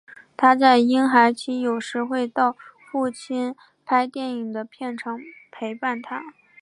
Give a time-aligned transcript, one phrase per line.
[0.35, 2.57] 她在婴孩期有时会到
[2.91, 3.55] 父亲
[3.85, 5.19] 拍电影的片场
[5.51, 6.23] 陪伴他。